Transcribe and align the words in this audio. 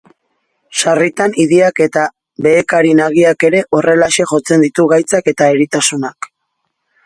Sarritan 0.77 1.35
idiak 1.43 1.81
eta 1.85 2.05
beekari 2.47 2.95
nagiak 3.01 3.47
ere 3.51 3.61
horrelaxe 3.79 4.29
jotzen 4.35 4.67
ditu 4.67 4.89
gaitzak 4.95 5.33
eta 5.37 5.55
eritasunak. 5.57 6.33